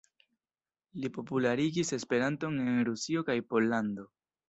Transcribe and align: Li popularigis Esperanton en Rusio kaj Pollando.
Li 1.03 1.11
popularigis 1.17 1.95
Esperanton 1.99 2.61
en 2.67 2.83
Rusio 2.91 3.27
kaj 3.33 3.41
Pollando. 3.53 4.13